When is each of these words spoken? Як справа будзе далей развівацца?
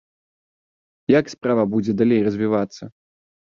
Як 1.19 1.25
справа 1.35 1.63
будзе 1.75 1.91
далей 2.01 2.25
развівацца? 2.31 2.83